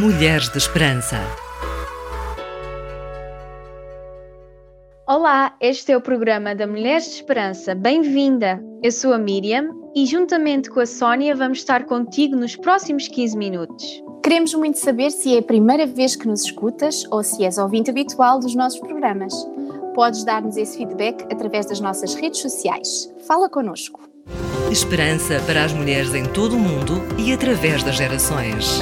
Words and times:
Mulheres 0.00 0.48
de 0.48 0.58
Esperança. 0.58 1.16
Olá, 5.04 5.56
este 5.60 5.90
é 5.90 5.96
o 5.96 6.00
programa 6.00 6.54
da 6.54 6.68
Mulheres 6.68 7.06
de 7.06 7.14
Esperança. 7.16 7.74
Bem-vinda! 7.74 8.62
Eu 8.80 8.92
sou 8.92 9.12
a 9.12 9.18
Miriam 9.18 9.70
e, 9.96 10.06
juntamente 10.06 10.70
com 10.70 10.78
a 10.78 10.86
Sónia, 10.86 11.34
vamos 11.34 11.58
estar 11.58 11.84
contigo 11.84 12.36
nos 12.36 12.54
próximos 12.54 13.08
15 13.08 13.36
minutos. 13.36 13.84
Queremos 14.22 14.54
muito 14.54 14.78
saber 14.78 15.10
se 15.10 15.34
é 15.34 15.40
a 15.40 15.42
primeira 15.42 15.84
vez 15.84 16.14
que 16.14 16.28
nos 16.28 16.44
escutas 16.44 17.02
ou 17.10 17.24
se 17.24 17.44
és 17.44 17.58
ouvinte 17.58 17.90
habitual 17.90 18.38
dos 18.38 18.54
nossos 18.54 18.78
programas. 18.78 19.34
Podes 19.96 20.22
dar-nos 20.22 20.56
esse 20.56 20.78
feedback 20.78 21.24
através 21.24 21.66
das 21.66 21.80
nossas 21.80 22.14
redes 22.14 22.40
sociais. 22.40 23.12
Fala 23.26 23.48
connosco. 23.48 24.08
Esperança 24.70 25.40
para 25.44 25.64
as 25.64 25.72
mulheres 25.72 26.14
em 26.14 26.24
todo 26.24 26.54
o 26.54 26.60
mundo 26.60 27.02
e 27.18 27.32
através 27.32 27.82
das 27.82 27.96
gerações. 27.96 28.80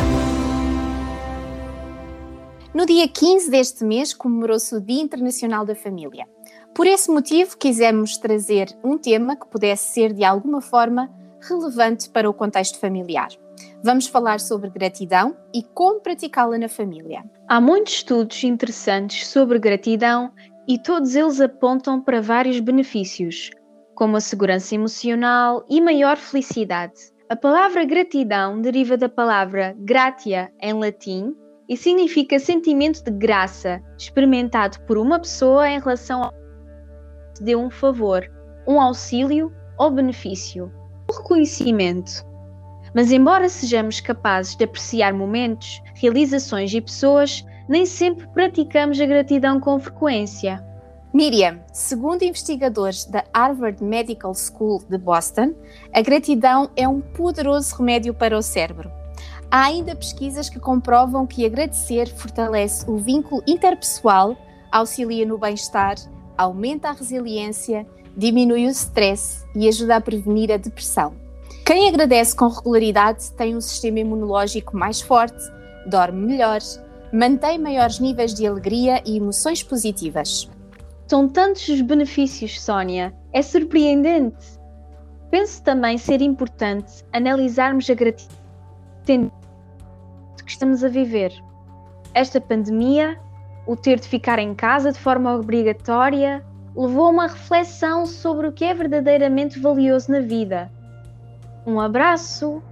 No 2.77 2.85
dia 2.85 3.09
15 3.09 3.51
deste 3.51 3.83
mês 3.83 4.13
comemorou-se 4.13 4.75
o 4.77 4.81
Dia 4.83 5.01
Internacional 5.01 5.65
da 5.65 5.75
Família. 5.75 6.29
Por 6.75 6.87
esse 6.87 7.11
motivo, 7.11 7.57
quisemos 7.57 8.19
trazer 8.19 8.69
um 8.85 8.99
tema 8.99 9.35
que 9.35 9.47
pudesse 9.47 9.95
ser 9.95 10.13
de 10.13 10.23
alguma 10.23 10.61
forma 10.61 11.11
relevante 11.41 12.11
para 12.11 12.29
o 12.29 12.35
contexto 12.35 12.79
familiar. 12.79 13.29
Vamos 13.83 14.07
falar 14.07 14.41
sobre 14.41 14.69
gratidão 14.69 15.35
e 15.55 15.63
como 15.63 16.03
praticá-la 16.03 16.59
na 16.59 16.69
família. 16.69 17.25
Há 17.49 17.63
muitos 17.63 17.95
estudos 17.95 18.45
interessantes 18.45 19.27
sobre 19.27 19.59
gratidão 19.59 20.31
e 20.69 20.79
todos 20.79 21.17
eles 21.17 21.41
apontam 21.41 21.99
para 22.03 22.21
vários 22.21 22.61
benefícios, 22.61 23.53
como 23.95 24.19
a 24.19 24.21
segurança 24.21 24.75
emocional 24.75 25.65
e 25.67 25.81
maior 25.81 26.19
felicidade. 26.19 27.11
A 27.31 27.37
palavra 27.37 27.87
gratidão 27.87 28.61
deriva 28.61 28.99
da 28.99 29.09
palavra 29.09 29.75
gratia 29.79 30.53
em 30.61 30.75
latim 30.75 31.35
e 31.69 31.77
significa 31.77 32.39
sentimento 32.39 33.03
de 33.03 33.11
graça 33.11 33.83
experimentado 33.99 34.81
por 34.83 34.99
uma 34.99 35.19
pessoa 35.19 35.69
em 35.69 35.79
relação 35.79 36.23
a 36.23 36.33
deu 37.41 37.61
um 37.61 37.71
favor, 37.71 38.25
um 38.67 38.81
auxílio 38.81 39.53
ou 39.79 39.91
benefício, 39.91 40.73
um 41.11 41.17
reconhecimento. 41.17 42.25
Mas 42.95 43.13
embora 43.13 43.49
sejamos 43.49 44.01
capazes 44.01 44.57
de 44.57 44.65
apreciar 44.65 45.13
momentos, 45.13 45.83
realizações 45.95 46.73
e 46.73 46.81
pessoas, 46.81 47.45
nem 47.69 47.85
sempre 47.85 48.27
praticamos 48.29 49.01
a 49.01 49.07
gratidão 49.07 49.61
com 49.61 49.79
frequência. 49.79 50.65
Miriam, 51.13 51.61
segundo 51.73 52.23
investigadores 52.23 53.05
da 53.05 53.25
Harvard 53.35 53.83
Medical 53.83 54.35
School 54.35 54.83
de 54.89 54.99
Boston, 54.99 55.55
a 55.93 56.01
gratidão 56.01 56.71
é 56.77 56.87
um 56.87 57.01
poderoso 57.01 57.75
remédio 57.77 58.13
para 58.13 58.37
o 58.37 58.43
cérebro. 58.43 58.91
Há 59.51 59.67
ainda 59.67 59.95
pesquisas 59.95 60.49
que 60.49 60.59
comprovam 60.59 61.27
que 61.27 61.47
agradecer 61.47 62.09
fortalece 62.09 62.89
o 62.91 62.99
vínculo 62.99 63.43
interpessoal, 63.47 64.37
auxilia 64.73 65.25
no 65.25 65.39
bem-estar, 65.39 65.95
aumenta 66.37 66.89
a 66.89 66.93
resiliência, 66.93 67.87
diminui 68.17 68.67
o 68.67 68.71
stress 68.71 69.45
e 69.55 69.69
ajuda 69.69 69.97
a 69.97 70.01
prevenir 70.01 70.51
a 70.51 70.57
depressão. 70.57 71.15
Quem 71.65 71.89
agradece 71.89 72.35
com 72.35 72.49
regularidade 72.49 73.33
tem 73.33 73.57
um 73.57 73.61
sistema 73.61 74.01
imunológico 74.01 74.77
mais 74.77 75.01
forte, 75.01 75.43
dorme 75.87 76.27
melhor, 76.27 76.61
mantém 77.13 77.59
maiores 77.59 78.01
níveis 78.01 78.35
de 78.35 78.47
alegria 78.47 79.01
e 79.07 79.17
emoções 79.17 79.63
positivas. 79.63 80.51
São 81.07 81.29
tantos 81.29 81.69
os 81.69 81.81
benefícios, 81.81 82.61
Sónia, 82.61 83.15
é 83.33 83.43
surpreendente. 83.43 84.45
Penso 85.31 85.63
também 85.63 85.99
ser 85.99 86.21
importante 86.21 87.05
analisarmos 87.13 87.89
a 87.89 87.95
gratidão 87.95 88.47
estamos 90.57 90.83
a 90.83 90.89
viver. 90.89 91.33
Esta 92.15 92.41
pandemia, 92.41 93.19
o 93.67 93.77
ter 93.77 94.01
de 94.01 94.09
ficar 94.09 94.39
em 94.39 94.55
casa 94.55 94.91
de 94.91 94.99
forma 94.99 95.35
obrigatória, 95.37 96.43
levou 96.75 97.07
a 97.07 97.11
uma 97.11 97.27
reflexão 97.27 98.07
sobre 98.07 98.49
o 98.49 98.53
que 98.53 98.65
é 98.65 98.73
verdadeiramente 98.73 99.61
valioso 99.61 100.11
na 100.11 100.21
vida. 100.21 100.71
Um 101.67 101.79
abraço, 101.79 102.63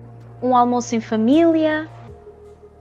um 0.42 0.56
almoço 0.56 0.96
em 0.96 1.00
família. 1.00 1.88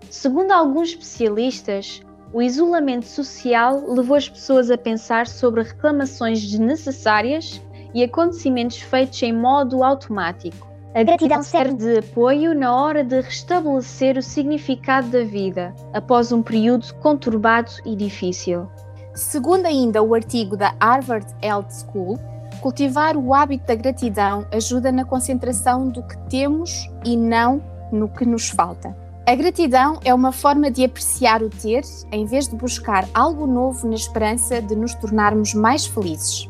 Segundo 0.10 0.52
alguns 0.52 0.90
especialistas, 0.90 2.02
o 2.32 2.42
isolamento 2.42 3.06
social 3.06 3.84
levou 3.88 4.16
as 4.16 4.30
pessoas 4.30 4.72
a 4.72 4.78
pensar 4.78 5.28
sobre 5.28 5.64
reclamações 5.64 6.42
desnecessárias 6.42 7.62
e 7.94 8.04
acontecimentos 8.04 8.78
feitos 8.78 9.22
em 9.22 9.34
modo 9.34 9.84
automático. 9.84 10.73
A 10.96 11.02
gratidão 11.02 11.42
serve 11.42 11.74
de 11.74 11.98
apoio 11.98 12.54
na 12.54 12.76
hora 12.76 13.04
de 13.04 13.20
restabelecer 13.20 14.16
o 14.16 14.22
significado 14.22 15.08
da 15.08 15.24
vida 15.24 15.74
após 15.92 16.32
um 16.32 16.44
período 16.44 16.94
conturbado 17.02 17.72
e 17.84 17.96
difícil. 17.96 18.68
Segundo 19.16 19.66
ainda 19.66 20.04
o 20.04 20.14
artigo 20.14 20.56
da 20.56 20.76
Harvard 20.80 21.26
Health 21.42 21.72
School, 21.72 22.20
cultivar 22.62 23.18
o 23.18 23.34
hábito 23.34 23.66
da 23.66 23.74
gratidão 23.74 24.46
ajuda 24.52 24.92
na 24.92 25.04
concentração 25.04 25.90
do 25.90 26.04
que 26.04 26.16
temos 26.30 26.88
e 27.04 27.18
não 27.18 27.60
no 27.92 28.08
que 28.08 28.24
nos 28.24 28.50
falta. 28.50 28.96
A 29.28 29.34
gratidão 29.34 30.00
é 30.06 30.14
uma 30.14 30.32
forma 30.32 30.70
de 30.70 30.86
apreciar 30.86 31.42
o 31.42 31.50
ter 31.50 31.82
em 32.12 32.26
vez 32.26 32.48
de 32.48 32.56
buscar 32.56 33.08
algo 33.16 33.48
novo 33.48 33.88
na 33.88 33.96
esperança 33.96 34.62
de 34.62 34.76
nos 34.76 34.94
tornarmos 34.94 35.56
mais 35.56 35.88
felizes. 35.88 36.48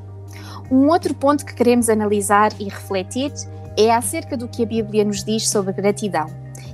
Um 0.70 0.90
outro 0.90 1.14
ponto 1.14 1.46
que 1.46 1.54
queremos 1.54 1.88
analisar 1.88 2.52
e 2.60 2.66
refletir 2.66 3.32
é 3.78 3.92
acerca 3.92 4.38
do 4.38 4.48
que 4.48 4.64
a 4.64 4.66
Bíblia 4.66 5.04
nos 5.04 5.24
diz 5.24 5.50
sobre 5.50 5.74
gratidão. 5.74 6.28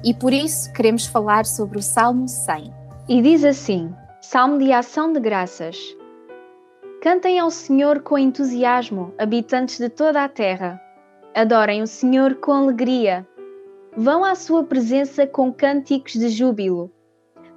E 0.03 0.13
por 0.13 0.33
isso 0.33 0.71
queremos 0.73 1.05
falar 1.05 1.45
sobre 1.45 1.77
o 1.77 1.81
Salmo 1.81 2.27
100. 2.27 2.73
E 3.07 3.21
diz 3.21 3.43
assim: 3.43 3.93
Salmo 4.21 4.57
de 4.57 4.71
ação 4.71 5.11
de 5.11 5.19
graças. 5.19 5.77
Cantem 7.01 7.39
ao 7.39 7.49
Senhor 7.49 8.01
com 8.01 8.17
entusiasmo, 8.17 9.13
habitantes 9.17 9.77
de 9.77 9.89
toda 9.89 10.23
a 10.23 10.29
terra. 10.29 10.79
Adorem 11.33 11.81
o 11.81 11.87
Senhor 11.87 12.35
com 12.35 12.51
alegria. 12.51 13.25
Vão 13.95 14.23
à 14.23 14.35
sua 14.35 14.63
presença 14.63 15.25
com 15.25 15.51
cânticos 15.53 16.13
de 16.13 16.29
júbilo. 16.29 16.91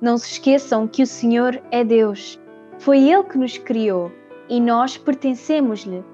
Não 0.00 0.16
se 0.16 0.32
esqueçam 0.32 0.86
que 0.86 1.03
o 1.03 1.06
Senhor 1.06 1.60
é 1.70 1.84
Deus. 1.84 2.41
Foi 2.78 2.98
Ele 3.09 3.24
que 3.24 3.38
nos 3.38 3.59
criou 3.59 4.10
e 4.48 4.60
nós 4.60 4.97
pertencemos-lhe. 4.97 6.04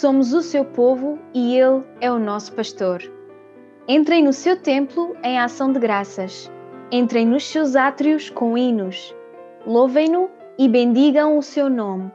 Somos 0.00 0.32
o 0.32 0.42
seu 0.42 0.64
povo 0.64 1.20
e 1.32 1.56
ele 1.56 1.84
é 2.00 2.10
o 2.10 2.18
nosso 2.18 2.52
pastor. 2.54 3.00
Entrem 3.86 4.24
no 4.24 4.32
seu 4.32 4.60
templo 4.60 5.14
em 5.22 5.38
ação 5.38 5.72
de 5.72 5.78
graças. 5.78 6.50
Entrem 6.90 7.24
nos 7.24 7.46
seus 7.46 7.76
átrios 7.76 8.28
com 8.28 8.58
hinos. 8.58 9.14
Louvem-no 9.64 10.28
e 10.58 10.68
bendigam 10.68 11.38
o 11.38 11.42
seu 11.42 11.70
nome. 11.70 12.10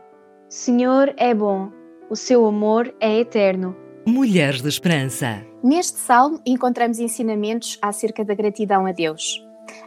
Senhor 0.50 1.14
é 1.16 1.34
bom, 1.34 1.72
o 2.10 2.18
seu 2.18 2.46
amor 2.46 2.94
é 3.00 3.18
eterno. 3.18 3.74
Mulheres 4.06 4.62
de 4.62 4.68
Esperança. 4.68 5.42
Neste 5.64 6.00
salmo 6.00 6.42
encontramos 6.46 7.00
ensinamentos 7.00 7.80
acerca 7.82 8.26
da 8.26 8.34
gratidão 8.34 8.86
a 8.86 8.92
Deus. 8.92 9.42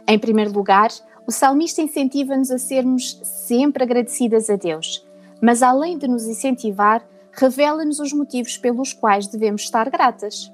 Em 0.07 0.17
primeiro 0.17 0.51
lugar, 0.51 0.89
o 1.27 1.31
salmista 1.31 1.79
incentiva-nos 1.79 2.49
a 2.49 2.57
sermos 2.57 3.21
sempre 3.23 3.83
agradecidas 3.83 4.49
a 4.49 4.55
Deus, 4.55 5.07
mas 5.39 5.61
além 5.61 5.95
de 5.95 6.07
nos 6.07 6.25
incentivar, 6.25 7.05
revela-nos 7.35 7.99
os 7.99 8.13
motivos 8.13 8.57
pelos 8.57 8.93
quais 8.93 9.27
devemos 9.27 9.63
estar 9.63 9.89
gratas. 9.89 10.51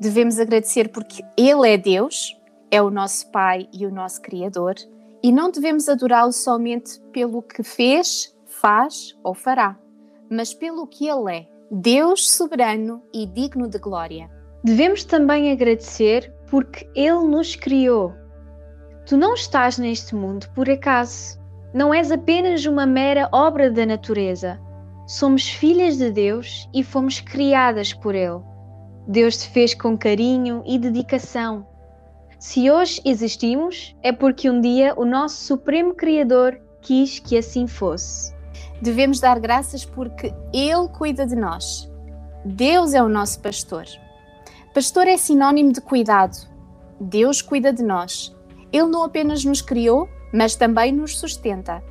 Devemos 0.00 0.38
agradecer 0.38 0.88
porque 0.88 1.22
Ele 1.36 1.68
é 1.68 1.76
Deus, 1.76 2.38
é 2.70 2.80
o 2.80 2.90
nosso 2.90 3.30
Pai 3.30 3.68
e 3.72 3.86
o 3.86 3.92
nosso 3.92 4.20
Criador, 4.22 4.74
e 5.22 5.32
não 5.32 5.50
devemos 5.50 5.88
adorá-lo 5.88 6.32
somente 6.32 7.00
pelo 7.12 7.42
que 7.42 7.62
fez, 7.62 8.34
faz 8.46 9.16
ou 9.22 9.34
fará, 9.34 9.78
mas 10.30 10.52
pelo 10.52 10.86
que 10.86 11.08
Ele 11.08 11.36
é, 11.36 11.48
Deus 11.70 12.30
soberano 12.30 13.02
e 13.12 13.26
digno 13.26 13.68
de 13.68 13.78
glória. 13.78 14.30
Devemos 14.62 15.04
também 15.04 15.50
agradecer 15.50 16.32
porque 16.50 16.88
Ele 16.94 17.24
nos 17.26 17.56
criou. 17.56 18.12
Tu 19.06 19.16
não 19.16 19.34
estás 19.34 19.78
neste 19.78 20.14
mundo 20.14 20.48
por 20.54 20.68
acaso. 20.70 21.38
Não 21.74 21.92
és 21.92 22.10
apenas 22.10 22.64
uma 22.64 22.86
mera 22.86 23.28
obra 23.32 23.70
da 23.70 23.84
natureza 23.84 24.58
Somos 25.06 25.46
filhas 25.46 25.98
de 25.98 26.10
Deus 26.10 26.66
e 26.72 26.82
fomos 26.82 27.20
criadas 27.20 27.92
por 27.92 28.14
Ele. 28.14 28.40
Deus 29.06 29.36
te 29.36 29.50
fez 29.50 29.74
com 29.74 29.98
carinho 29.98 30.62
e 30.66 30.78
dedicação. 30.78 31.66
Se 32.38 32.70
hoje 32.70 33.02
existimos, 33.04 33.94
é 34.02 34.12
porque 34.12 34.48
um 34.48 34.62
dia 34.62 34.94
o 34.96 35.04
nosso 35.04 35.44
Supremo 35.44 35.94
Criador 35.94 36.58
quis 36.80 37.18
que 37.18 37.36
assim 37.36 37.66
fosse. 37.66 38.34
Devemos 38.80 39.20
dar 39.20 39.38
graças 39.38 39.84
porque 39.84 40.32
Ele 40.54 40.88
cuida 40.96 41.26
de 41.26 41.36
nós. 41.36 41.90
Deus 42.42 42.94
é 42.94 43.02
o 43.02 43.08
nosso 43.08 43.40
pastor. 43.40 43.84
Pastor 44.72 45.06
é 45.06 45.18
sinônimo 45.18 45.70
de 45.70 45.82
cuidado. 45.82 46.48
Deus 46.98 47.42
cuida 47.42 47.74
de 47.74 47.82
nós. 47.82 48.34
Ele 48.72 48.88
não 48.88 49.04
apenas 49.04 49.44
nos 49.44 49.60
criou, 49.60 50.08
mas 50.32 50.56
também 50.56 50.92
nos 50.92 51.18
sustenta, 51.18 51.82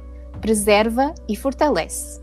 preserva 0.41 1.13
e 1.29 1.35
fortalece 1.35 2.22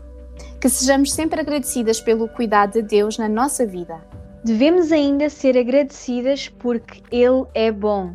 que 0.59 0.69
sejamos 0.69 1.11
sempre 1.13 1.41
agradecidas 1.41 1.99
pelo 1.99 2.27
cuidado 2.27 2.73
de 2.73 2.81
Deus 2.81 3.17
na 3.17 3.27
nossa 3.27 3.65
vida. 3.65 3.99
Devemos 4.43 4.91
ainda 4.91 5.29
ser 5.29 5.57
agradecidas 5.57 6.47
porque 6.47 7.01
Ele 7.11 7.45
é 7.53 7.71
bom. 7.71 8.13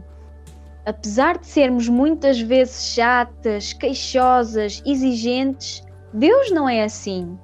Apesar 0.84 1.38
de 1.38 1.46
sermos 1.46 1.88
muitas 1.88 2.40
vezes 2.40 2.94
chatas, 2.94 3.72
queixosas, 3.72 4.82
exigentes, 4.86 5.82
Deus 6.12 6.50
não 6.50 6.68
é 6.68 6.84
assim. 6.84 7.38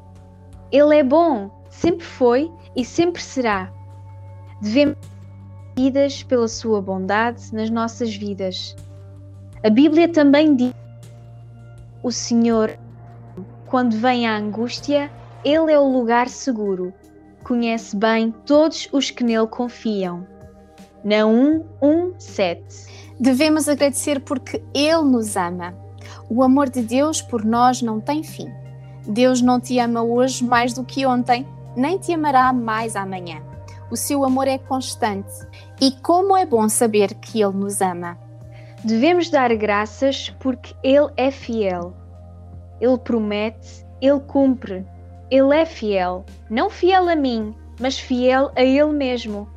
Ele 0.71 0.97
é 0.97 1.03
bom, 1.03 1.51
sempre 1.71 2.05
foi 2.05 2.51
e 2.77 2.85
sempre 2.85 3.21
será. 3.21 3.73
Devemos 4.61 4.97
ser 5.77 6.23
pela 6.23 6.49
sua 6.49 6.81
bondade 6.81 7.53
nas 7.53 7.71
nossas 7.71 8.15
vidas. 8.15 8.77
A 9.65 9.71
Bíblia 9.71 10.09
também 10.09 10.55
diz: 10.55 10.75
o 12.03 12.11
Senhor, 12.11 12.79
quando 13.73 13.97
vem 13.97 14.27
a 14.27 14.37
angústia, 14.37 15.11
Ele 15.43 15.73
é 15.73 15.79
o 15.79 15.91
lugar 15.91 16.29
seguro. 16.29 16.93
Conhece 17.43 17.97
bem 17.97 18.31
todos 18.45 18.87
os 18.93 19.11
que 19.11 19.25
nele 19.25 19.47
confiam. 19.47 20.27
Naum 21.03 21.65
1, 21.81 22.13
7 22.19 22.63
Devemos 23.19 23.71
agradecer 23.71 24.21
porque 24.21 24.63
Ele 24.75 25.05
nos 25.05 25.39
ama. 25.39 25.75
O 26.29 26.43
amor 26.43 26.69
de 26.69 26.83
Deus 26.83 27.23
por 27.23 27.47
nós 27.47 27.81
não 27.81 27.99
tem 27.99 28.23
fim. 28.23 28.53
Deus 29.09 29.41
não 29.41 29.59
te 29.59 29.79
ama 29.79 30.03
hoje 30.03 30.45
mais 30.45 30.75
do 30.75 30.85
que 30.85 31.07
ontem, 31.07 31.49
nem 31.75 31.97
te 31.97 32.13
amará 32.13 32.53
mais 32.53 32.95
amanhã. 32.95 33.41
O 33.91 33.97
seu 33.97 34.23
amor 34.23 34.49
é 34.49 34.59
constante 34.59 35.33
e 35.81 35.93
como 35.93 36.37
é 36.37 36.45
bom 36.45 36.69
saber 36.69 37.15
que 37.15 37.43
Ele 37.43 37.57
nos 37.57 37.81
ama. 37.81 38.19
Devemos 38.85 39.31
dar 39.31 39.57
graças 39.57 40.29
porque 40.39 40.75
Ele 40.83 41.11
é 41.17 41.31
fiel. 41.31 42.02
Ele 42.83 42.99
promete, 42.99 43.87
Ele 43.99 44.21
cumpre. 44.21 44.85
Ele 45.31 45.57
é 45.57 45.65
fiel, 45.65 46.27
não 46.51 46.69
fiel 46.69 47.09
a 47.09 47.17
mim, 47.17 47.55
mas 47.81 47.99
fiel 47.99 48.53
a 48.55 48.63
Ele 48.63 48.93
mesmo 48.93 49.49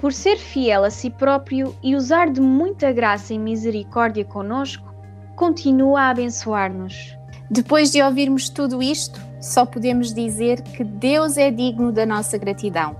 por 0.00 0.14
ser 0.14 0.38
fiel 0.38 0.82
a 0.82 0.90
si 0.90 1.10
próprio 1.10 1.76
e 1.82 1.94
usar 1.94 2.30
de 2.30 2.40
muita 2.40 2.90
graça 2.90 3.34
e 3.34 3.38
misericórdia 3.38 4.24
conosco, 4.24 4.94
continua 5.36 6.00
a 6.00 6.08
abençoar-nos. 6.08 7.14
Depois 7.50 7.92
de 7.92 8.02
ouvirmos 8.02 8.48
tudo 8.48 8.82
isto, 8.82 9.20
só 9.42 9.66
podemos 9.66 10.14
dizer 10.14 10.62
que 10.62 10.82
Deus 10.82 11.36
é 11.36 11.50
digno 11.50 11.92
da 11.92 12.06
nossa 12.06 12.38
gratidão. 12.38 12.96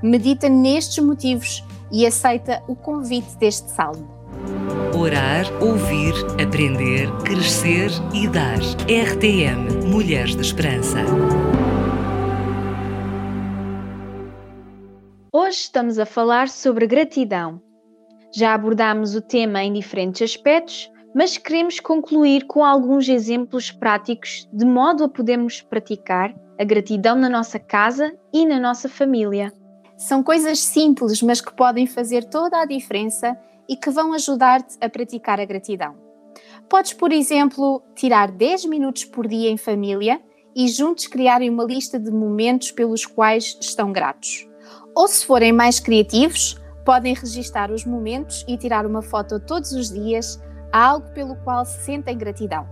Medita 0.00 0.48
nestes 0.48 1.04
motivos 1.04 1.64
e 1.90 2.06
aceita 2.06 2.62
o 2.68 2.76
convite 2.76 3.36
deste 3.36 3.70
salmo. 3.70 4.13
Orar, 4.96 5.44
ouvir, 5.60 6.14
aprender, 6.40 7.10
crescer 7.24 7.90
e 8.14 8.28
dar. 8.28 8.60
RTM 8.86 9.88
Mulheres 9.90 10.36
de 10.36 10.42
Esperança. 10.42 10.98
Hoje 15.32 15.58
estamos 15.58 15.98
a 15.98 16.06
falar 16.06 16.48
sobre 16.48 16.86
gratidão. 16.86 17.60
Já 18.32 18.54
abordámos 18.54 19.16
o 19.16 19.20
tema 19.20 19.64
em 19.64 19.72
diferentes 19.72 20.22
aspectos, 20.22 20.88
mas 21.12 21.36
queremos 21.36 21.80
concluir 21.80 22.46
com 22.46 22.64
alguns 22.64 23.08
exemplos 23.08 23.72
práticos 23.72 24.48
de 24.52 24.64
modo 24.64 25.02
a 25.02 25.08
podermos 25.08 25.60
praticar 25.60 26.32
a 26.56 26.62
gratidão 26.62 27.16
na 27.16 27.28
nossa 27.28 27.58
casa 27.58 28.16
e 28.32 28.46
na 28.46 28.60
nossa 28.60 28.88
família. 28.88 29.52
São 29.96 30.22
coisas 30.22 30.60
simples, 30.60 31.20
mas 31.20 31.40
que 31.40 31.52
podem 31.52 31.84
fazer 31.84 32.22
toda 32.24 32.60
a 32.60 32.64
diferença 32.64 33.36
e 33.68 33.76
que 33.76 33.90
vão 33.90 34.12
ajudar-te 34.12 34.76
a 34.80 34.88
praticar 34.88 35.40
a 35.40 35.44
gratidão. 35.44 35.96
Podes, 36.68 36.92
por 36.92 37.12
exemplo, 37.12 37.82
tirar 37.94 38.30
10 38.30 38.66
minutos 38.66 39.04
por 39.04 39.26
dia 39.26 39.50
em 39.50 39.56
família 39.56 40.20
e 40.54 40.68
juntos 40.68 41.06
criarem 41.06 41.50
uma 41.50 41.64
lista 41.64 41.98
de 41.98 42.10
momentos 42.10 42.70
pelos 42.70 43.04
quais 43.04 43.58
estão 43.60 43.92
gratos. 43.92 44.48
Ou 44.94 45.08
se 45.08 45.26
forem 45.26 45.52
mais 45.52 45.80
criativos, 45.80 46.56
podem 46.84 47.14
registar 47.14 47.70
os 47.72 47.84
momentos 47.84 48.44
e 48.48 48.56
tirar 48.56 48.86
uma 48.86 49.02
foto 49.02 49.40
todos 49.40 49.72
os 49.72 49.90
dias, 49.90 50.40
algo 50.72 51.08
pelo 51.12 51.36
qual 51.36 51.64
se 51.64 51.80
sentem 51.84 52.16
gratidão. 52.16 52.66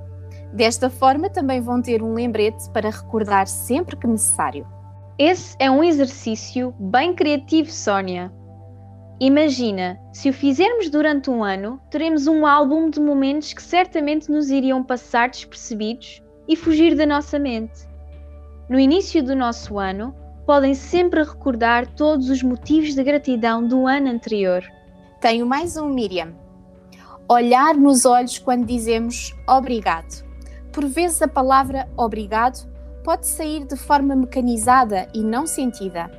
Desta 0.53 0.91
forma, 0.91 1.31
também 1.31 1.61
vão 1.61 1.81
ter 1.81 2.03
um 2.03 2.15
lembrete 2.15 2.71
para 2.71 2.91
recordar 2.91 3.47
sempre 3.47 3.97
que 3.97 4.07
necessário. 4.07 4.67
Esse 5.19 5.57
é 5.59 5.71
um 5.71 5.83
exercício 5.83 6.75
bem 6.79 7.15
criativo, 7.15 7.71
Sónia. 7.71 8.33
Imagina, 9.21 9.99
se 10.13 10.31
o 10.31 10.33
fizermos 10.33 10.91
durante 10.91 11.31
um 11.31 11.45
ano, 11.45 11.81
teremos 11.91 12.27
um 12.27 12.45
álbum 12.45 12.91
de 12.91 13.01
momentos 13.01 13.53
que 13.53 13.63
certamente 13.63 14.31
nos 14.31 14.51
iriam 14.51 14.83
passar 14.83 15.31
despercebidos 15.31 16.23
e 16.49 16.57
fugir 16.57 16.97
da 16.97 17.07
nossa 17.07 17.39
mente. 17.39 17.87
No 18.69 18.81
início 18.81 19.23
do 19.23 19.37
nosso 19.37 19.79
ano, 19.79 20.15
podem 20.47 20.75
sempre 20.75 21.23
recordar 21.23 21.87
todos 21.95 22.29
os 22.29 22.43
motivos 22.43 22.95
de 22.95 23.05
gratidão 23.05 23.67
do 23.67 23.87
ano 23.87 24.11
anterior. 24.11 24.65
Tenho 25.21 25.47
mais 25.47 25.77
um, 25.77 25.89
Miriam. 25.89 26.35
Olhar 27.29 27.77
nos 27.77 28.05
olhos 28.05 28.39
quando 28.39 28.67
dizemos 28.67 29.33
obrigado. 29.49 30.25
Por 30.73 30.87
vezes 30.87 31.23
a 31.23 31.29
palavra 31.29 31.89
obrigado 31.97 32.69
pode 33.05 33.27
sair 33.27 33.65
de 33.65 33.77
forma 33.77 34.17
mecanizada 34.17 35.09
e 35.15 35.23
não 35.23 35.47
sentida. 35.47 36.11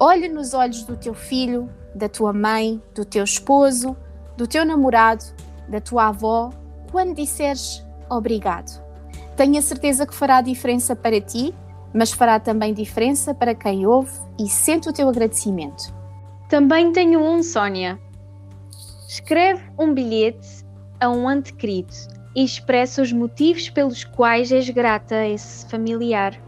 Olha 0.00 0.28
nos 0.28 0.54
olhos 0.54 0.84
do 0.84 0.96
teu 0.96 1.14
filho, 1.14 1.68
da 1.98 2.08
tua 2.08 2.32
mãe, 2.32 2.80
do 2.94 3.04
teu 3.04 3.24
esposo, 3.24 3.96
do 4.36 4.46
teu 4.46 4.64
namorado, 4.64 5.24
da 5.68 5.80
tua 5.80 6.08
avó, 6.08 6.50
quando 6.90 7.14
disseres 7.14 7.84
obrigado. 8.08 8.82
Tenho 9.36 9.58
a 9.58 9.62
certeza 9.62 10.06
que 10.06 10.14
fará 10.14 10.40
diferença 10.40 10.96
para 10.96 11.20
ti 11.20 11.54
mas 11.92 12.12
fará 12.12 12.38
também 12.38 12.74
diferença 12.74 13.34
para 13.34 13.54
quem 13.54 13.86
ouve 13.86 14.12
e 14.38 14.48
sente 14.48 14.88
o 14.88 14.92
teu 14.92 15.08
agradecimento. 15.08 15.94
Também 16.48 16.92
tenho 16.92 17.20
um, 17.20 17.42
Sónia. 17.42 17.98
Escreve 19.08 19.62
um 19.78 19.92
bilhete 19.92 20.64
a 21.00 21.08
um 21.08 21.30
ente 21.30 21.52
querido 21.54 21.94
e 22.34 22.44
expressa 22.44 23.02
os 23.02 23.12
motivos 23.12 23.70
pelos 23.70 24.04
quais 24.04 24.52
és 24.52 24.68
grata 24.68 25.14
a 25.14 25.28
esse 25.28 25.66
familiar. 25.68 26.38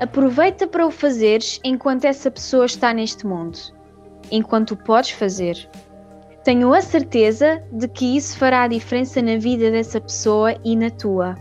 Aproveita 0.00 0.66
para 0.66 0.86
o 0.86 0.90
fazeres 0.90 1.60
enquanto 1.64 2.04
essa 2.04 2.30
pessoa 2.30 2.66
está 2.66 2.94
neste 2.94 3.26
mundo, 3.26 3.58
enquanto 4.30 4.72
o 4.72 4.76
podes 4.76 5.10
fazer. 5.10 5.68
Tenho 6.44 6.72
a 6.72 6.80
certeza 6.80 7.62
de 7.70 7.86
que 7.88 8.16
isso 8.16 8.38
fará 8.38 8.62
a 8.62 8.68
diferença 8.68 9.20
na 9.20 9.36
vida 9.36 9.70
dessa 9.70 10.00
pessoa 10.00 10.56
e 10.64 10.74
na 10.74 10.90
tua. 10.90 11.34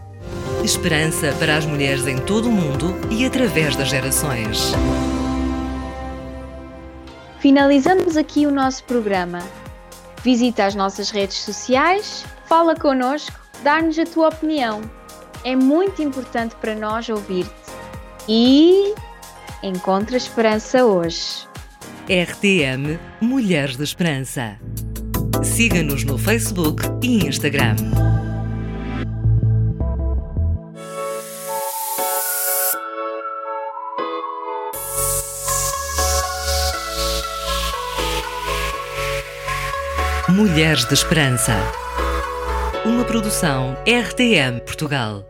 Esperança 0.63 1.33
para 1.39 1.55
as 1.55 1.65
mulheres 1.65 2.05
em 2.07 2.17
todo 2.17 2.49
o 2.49 2.51
mundo 2.51 2.93
e 3.09 3.25
através 3.25 3.75
das 3.75 3.87
gerações. 3.87 4.73
Finalizamos 7.39 8.17
aqui 8.17 8.45
o 8.45 8.51
nosso 8.51 8.83
programa. 8.83 9.39
Visita 10.23 10.65
as 10.65 10.75
nossas 10.75 11.09
redes 11.09 11.37
sociais, 11.37 12.25
fala 12.45 12.75
connosco, 12.75 13.39
dá-nos 13.63 13.97
a 13.97 14.05
tua 14.05 14.27
opinião. 14.27 14.81
É 15.43 15.55
muito 15.55 16.01
importante 16.01 16.55
para 16.55 16.75
nós 16.75 17.07
ouvir-te. 17.07 17.53
E 18.27 18.93
encontra 19.63 20.17
esperança 20.17 20.83
hoje. 20.85 21.46
RTM 22.09 22.97
Mulheres 23.19 23.75
de 23.75 23.83
Esperança. 23.83 24.57
Siga-nos 25.43 26.05
no 26.05 26.17
Facebook 26.17 26.81
e 27.03 27.27
Instagram. 27.27 27.75
Mulheres 40.29 40.85
de 40.85 40.93
Esperança. 40.93 41.57
Uma 42.85 43.03
produção 43.03 43.75
RTM 43.85 44.61
Portugal. 44.61 45.25